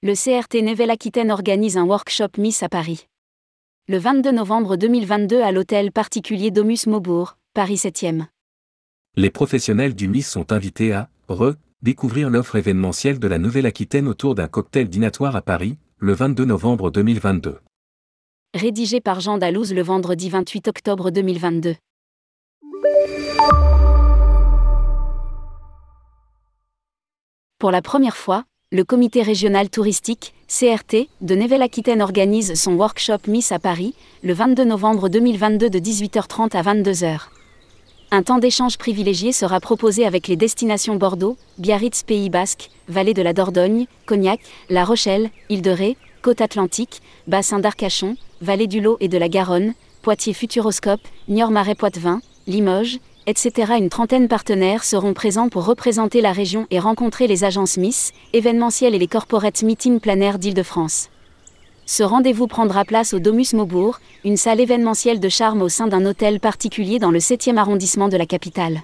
le 0.00 0.14
CRT 0.14 0.62
Nouvelle-Aquitaine 0.62 1.32
organise 1.32 1.76
un 1.76 1.82
workshop 1.82 2.28
Miss 2.38 2.62
à 2.62 2.68
Paris. 2.68 3.08
Le 3.88 3.98
22 3.98 4.30
novembre 4.30 4.76
2022 4.76 5.42
à 5.42 5.50
l'hôtel 5.50 5.90
particulier 5.90 6.52
Domus 6.52 6.86
Maubourg, 6.86 7.36
Paris 7.52 7.74
7e. 7.74 8.26
Les 9.16 9.30
professionnels 9.30 9.96
du 9.96 10.06
Miss 10.06 10.30
sont 10.30 10.52
invités 10.52 10.92
à 10.92 11.10
re 11.28 11.54
découvrir 11.82 12.30
l'offre 12.30 12.54
événementielle 12.54 13.18
de 13.18 13.26
la 13.26 13.38
Nouvelle-Aquitaine 13.38 14.06
autour 14.06 14.36
d'un 14.36 14.46
cocktail 14.46 14.88
dînatoire 14.88 15.34
à 15.34 15.42
Paris, 15.42 15.78
le 15.96 16.12
22 16.12 16.44
novembre 16.44 16.92
2022. 16.92 17.58
Rédigé 18.54 19.00
par 19.00 19.18
Jean 19.18 19.36
Dalouse 19.36 19.74
le 19.74 19.82
vendredi 19.82 20.30
28 20.30 20.68
octobre 20.68 21.10
2022. 21.10 21.74
Pour 27.58 27.72
la 27.72 27.82
première 27.82 28.16
fois, 28.16 28.44
le 28.70 28.84
comité 28.84 29.22
régional 29.22 29.70
touristique, 29.70 30.34
CRT, 30.46 31.08
de 31.22 31.34
Nouvelle-Aquitaine 31.34 32.02
organise 32.02 32.52
son 32.52 32.74
workshop 32.74 33.20
Miss 33.26 33.50
à 33.50 33.58
Paris, 33.58 33.94
le 34.22 34.34
22 34.34 34.64
novembre 34.64 35.08
2022 35.08 35.70
de 35.70 35.78
18h30 35.78 36.54
à 36.54 36.62
22h. 36.62 37.20
Un 38.10 38.22
temps 38.22 38.36
d'échange 38.36 38.76
privilégié 38.76 39.32
sera 39.32 39.58
proposé 39.60 40.04
avec 40.04 40.28
les 40.28 40.36
destinations 40.36 40.96
Bordeaux, 40.96 41.38
Biarritz 41.56 42.02
Pays 42.02 42.28
Basque, 42.28 42.68
Vallée 42.88 43.14
de 43.14 43.22
la 43.22 43.32
Dordogne, 43.32 43.86
Cognac, 44.04 44.40
La 44.68 44.84
Rochelle, 44.84 45.30
Île-de-Ré, 45.48 45.96
Côte 46.20 46.42
Atlantique, 46.42 47.00
Bassin 47.26 47.60
d'Arcachon, 47.60 48.16
Vallée 48.42 48.66
du 48.66 48.82
Lot 48.82 48.98
et 49.00 49.08
de 49.08 49.16
la 49.16 49.30
Garonne, 49.30 49.72
Poitiers 50.02 50.34
Futuroscope, 50.34 51.00
Niort-Marais 51.28 51.74
Poitevin, 51.74 52.20
Limoges, 52.46 52.98
etc. 53.28 53.74
Une 53.78 53.90
trentaine 53.90 54.26
partenaires 54.26 54.84
seront 54.84 55.12
présents 55.12 55.50
pour 55.50 55.66
représenter 55.66 56.22
la 56.22 56.32
région 56.32 56.66
et 56.70 56.78
rencontrer 56.78 57.26
les 57.26 57.44
agences 57.44 57.76
Miss, 57.76 58.12
événementielles 58.32 58.94
et 58.94 58.98
les 58.98 59.06
corporate 59.06 59.62
meeting 59.62 60.00
planaires 60.00 60.38
d'Île-de-France. 60.38 61.10
Ce 61.84 62.02
rendez-vous 62.02 62.46
prendra 62.46 62.86
place 62.86 63.12
au 63.12 63.18
Domus 63.18 63.52
Maubourg, 63.52 64.00
une 64.24 64.38
salle 64.38 64.60
événementielle 64.60 65.20
de 65.20 65.28
charme 65.28 65.60
au 65.60 65.68
sein 65.68 65.88
d'un 65.88 66.06
hôtel 66.06 66.40
particulier 66.40 66.98
dans 66.98 67.10
le 67.10 67.18
7e 67.18 67.58
arrondissement 67.58 68.08
de 68.08 68.16
la 68.16 68.24
capitale. 68.24 68.80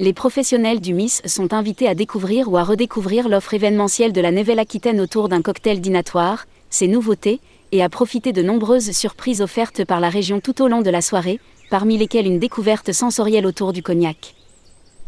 Les 0.00 0.12
professionnels 0.12 0.80
du 0.80 0.92
Miss 0.92 1.22
sont 1.24 1.54
invités 1.54 1.86
à 1.86 1.94
découvrir 1.94 2.50
ou 2.50 2.56
à 2.56 2.64
redécouvrir 2.64 3.28
l'offre 3.28 3.54
événementielle 3.54 4.12
de 4.12 4.20
la 4.20 4.32
Nouvelle-Aquitaine 4.32 5.00
autour 5.00 5.28
d'un 5.28 5.42
cocktail 5.42 5.80
dînatoire, 5.80 6.46
ses 6.70 6.88
nouveautés, 6.88 7.38
et 7.70 7.84
à 7.84 7.88
profiter 7.88 8.32
de 8.32 8.42
nombreuses 8.42 8.90
surprises 8.90 9.40
offertes 9.40 9.84
par 9.84 10.00
la 10.00 10.08
région 10.08 10.40
tout 10.40 10.60
au 10.60 10.66
long 10.66 10.82
de 10.82 10.90
la 10.90 11.00
soirée, 11.00 11.38
parmi 11.74 11.98
lesquelles 11.98 12.28
une 12.28 12.38
découverte 12.38 12.92
sensorielle 12.92 13.46
autour 13.46 13.72
du 13.72 13.82
cognac. 13.82 14.36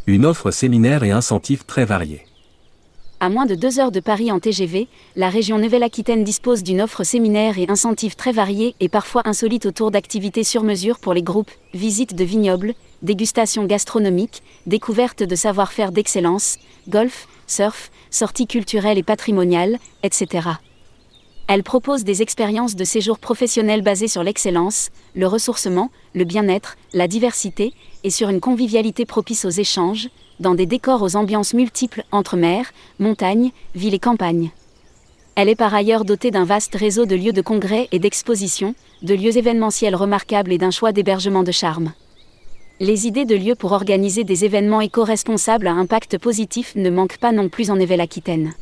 Une 0.08 0.26
offre 0.26 0.50
séminaire 0.50 1.04
et 1.04 1.12
incentive 1.12 1.64
très 1.64 1.84
variée. 1.84 2.26
À 3.20 3.28
moins 3.28 3.46
de 3.46 3.54
deux 3.54 3.78
heures 3.78 3.92
de 3.92 4.00
Paris 4.00 4.32
en 4.32 4.40
TGV, 4.40 4.88
la 5.14 5.28
région 5.28 5.58
Nouvelle-Aquitaine 5.58 6.24
dispose 6.24 6.64
d'une 6.64 6.80
offre 6.80 7.04
séminaire 7.04 7.56
et 7.56 7.66
incentive 7.68 8.16
très 8.16 8.32
variée 8.32 8.74
et 8.80 8.88
parfois 8.88 9.22
insolite 9.26 9.64
autour 9.64 9.92
d'activités 9.92 10.42
sur 10.42 10.64
mesure 10.64 10.98
pour 10.98 11.14
les 11.14 11.22
groupes, 11.22 11.52
visites 11.72 12.16
de 12.16 12.24
vignobles, 12.24 12.74
dégustations 13.00 13.64
gastronomiques, 13.64 14.42
découvertes 14.66 15.22
de 15.22 15.36
savoir-faire 15.36 15.92
d'excellence, 15.92 16.58
golf, 16.88 17.28
surf, 17.46 17.92
sorties 18.10 18.48
culturelles 18.48 18.98
et 18.98 19.04
patrimoniales, 19.04 19.78
etc. 20.02 20.48
Elle 21.48 21.62
propose 21.62 22.02
des 22.02 22.22
expériences 22.22 22.74
de 22.74 22.82
séjour 22.82 23.20
professionnels 23.20 23.82
basées 23.82 24.08
sur 24.08 24.24
l'excellence, 24.24 24.90
le 25.14 25.28
ressourcement, 25.28 25.90
le 26.12 26.24
bien-être, 26.24 26.76
la 26.92 27.06
diversité, 27.06 27.72
et 28.02 28.10
sur 28.10 28.28
une 28.30 28.40
convivialité 28.40 29.06
propice 29.06 29.44
aux 29.44 29.50
échanges, 29.50 30.08
dans 30.40 30.56
des 30.56 30.66
décors 30.66 31.02
aux 31.02 31.14
ambiances 31.14 31.54
multiples 31.54 32.02
entre 32.10 32.36
mer, 32.36 32.72
montagne, 32.98 33.52
ville 33.76 33.94
et 33.94 34.00
campagne. 34.00 34.50
Elle 35.36 35.48
est 35.48 35.54
par 35.54 35.72
ailleurs 35.72 36.04
dotée 36.04 36.32
d'un 36.32 36.44
vaste 36.44 36.74
réseau 36.74 37.06
de 37.06 37.14
lieux 37.14 37.32
de 37.32 37.42
congrès 37.42 37.88
et 37.92 38.00
d'expositions, 38.00 38.74
de 39.02 39.14
lieux 39.14 39.36
événementiels 39.36 39.94
remarquables 39.94 40.52
et 40.52 40.58
d'un 40.58 40.72
choix 40.72 40.90
d'hébergement 40.90 41.44
de 41.44 41.52
charme. 41.52 41.92
Les 42.80 43.06
idées 43.06 43.24
de 43.24 43.36
lieux 43.36 43.54
pour 43.54 43.72
organiser 43.72 44.24
des 44.24 44.44
événements 44.44 44.80
éco-responsables 44.80 45.68
à 45.68 45.72
impact 45.72 46.18
positif 46.18 46.74
ne 46.74 46.90
manquent 46.90 47.18
pas 47.18 47.32
non 47.32 47.48
plus 47.48 47.70
en 47.70 47.76
Nouvelle-Aquitaine. 47.76 48.54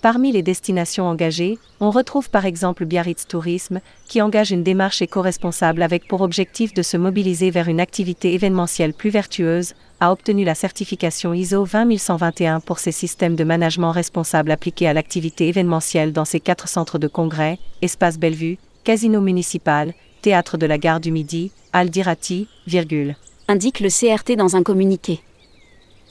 Parmi 0.00 0.30
les 0.30 0.42
destinations 0.42 1.08
engagées, 1.08 1.58
on 1.80 1.90
retrouve 1.90 2.30
par 2.30 2.46
exemple 2.46 2.84
Biarritz 2.84 3.26
Tourisme, 3.26 3.80
qui 4.06 4.22
engage 4.22 4.52
une 4.52 4.62
démarche 4.62 5.02
éco-responsable 5.02 5.82
avec 5.82 6.06
pour 6.06 6.20
objectif 6.20 6.72
de 6.72 6.82
se 6.82 6.96
mobiliser 6.96 7.50
vers 7.50 7.66
une 7.66 7.80
activité 7.80 8.32
événementielle 8.34 8.94
plus 8.94 9.10
vertueuse, 9.10 9.74
a 9.98 10.12
obtenu 10.12 10.44
la 10.44 10.54
certification 10.54 11.34
ISO 11.34 11.66
20121 11.66 12.60
pour 12.60 12.78
ses 12.78 12.92
systèmes 12.92 13.34
de 13.34 13.42
management 13.42 13.90
responsable 13.90 14.52
appliqués 14.52 14.86
à 14.86 14.92
l'activité 14.92 15.48
événementielle 15.48 16.12
dans 16.12 16.24
ses 16.24 16.38
quatre 16.38 16.68
centres 16.68 16.98
de 16.98 17.08
congrès, 17.08 17.58
Espace 17.82 18.18
Bellevue, 18.18 18.58
Casino 18.84 19.20
municipal, 19.20 19.94
Théâtre 20.22 20.58
de 20.58 20.66
la 20.66 20.78
Gare 20.78 21.00
du 21.00 21.10
Midi, 21.10 21.50
Aldirati, 21.72 22.46
virgule. 22.68 23.16
Indique 23.48 23.80
le 23.80 23.88
CRT 23.88 24.36
dans 24.36 24.54
un 24.54 24.62
communiqué. 24.62 25.20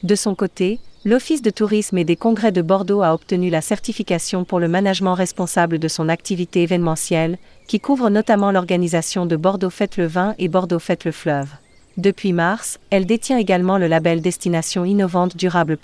De 0.04 0.16
son 0.16 0.36
côté, 0.36 0.80
l'Office 1.08 1.42
de 1.42 1.50
tourisme 1.50 1.98
et 1.98 2.04
des 2.04 2.18
congrès 2.18 2.52
de 2.52 2.62
Bordeaux 2.62 3.02
a 3.02 3.14
obtenu 3.14 3.50
la 3.50 3.62
certification 3.62 4.44
pour 4.44 4.60
le 4.60 4.68
management 4.68 5.14
responsable 5.14 5.80
de 5.80 5.88
son 5.88 6.10
activité 6.10 6.64
événementielle, 6.64 7.38
qui 7.66 7.80
couvre 7.80 8.10
notamment 8.10 8.52
l'organisation 8.52 9.26
de 9.26 9.38
Bordeaux 9.38 9.70
Fête 9.70 9.96
le 9.96 10.06
Vin 10.06 10.36
et 10.38 10.50
Bordeaux 10.50 10.80
Fête 10.80 11.06
le 11.06 11.14
Fleuve. 11.14 11.48
Depuis 11.96 12.34
mars, 12.34 12.78
elle 12.90 13.06
détient 13.06 13.38
également 13.38 13.78
le 13.78 13.88
label 13.88 14.20
Destination 14.20 14.84
innovante 14.84 15.38
durable. 15.38 15.78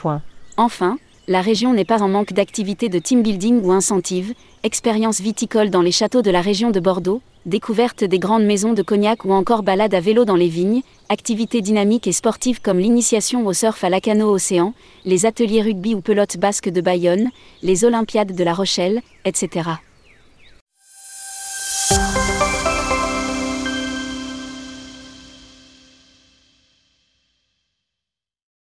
Enfin, 0.57 0.97
la 1.29 1.39
région 1.39 1.73
n'est 1.73 1.85
pas 1.85 2.01
en 2.01 2.09
manque 2.09 2.33
d'activités 2.33 2.89
de 2.89 2.99
team 2.99 3.23
building 3.23 3.61
ou 3.63 3.71
incentives, 3.71 4.33
expériences 4.63 5.21
viticoles 5.21 5.69
dans 5.69 5.81
les 5.81 5.93
châteaux 5.93 6.21
de 6.21 6.31
la 6.31 6.41
région 6.41 6.69
de 6.69 6.81
Bordeaux, 6.81 7.21
découverte 7.45 8.03
des 8.03 8.19
grandes 8.19 8.45
maisons 8.45 8.73
de 8.73 8.81
cognac 8.81 9.25
ou 9.25 9.33
encore 9.33 9.63
balade 9.63 9.93
à 9.93 9.99
vélo 9.99 10.25
dans 10.25 10.35
les 10.35 10.47
vignes, 10.47 10.81
activités 11.09 11.61
dynamiques 11.61 12.07
et 12.07 12.11
sportives 12.11 12.61
comme 12.61 12.79
l'initiation 12.79 13.45
au 13.45 13.53
surf 13.53 13.83
à 13.83 13.89
Lacano 13.89 14.29
Océan, 14.29 14.73
les 15.05 15.25
ateliers 15.25 15.61
rugby 15.61 15.95
ou 15.95 16.01
pelote 16.01 16.37
basque 16.37 16.69
de 16.69 16.81
Bayonne, 16.81 17.29
les 17.61 17.85
Olympiades 17.85 18.35
de 18.35 18.43
La 18.43 18.53
Rochelle, 18.53 19.01
etc. 19.25 19.69